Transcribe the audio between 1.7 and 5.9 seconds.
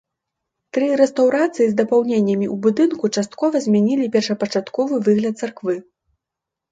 з дапаўненнямі ў будынку часткова змянілі першапачатковы выгляд царквы.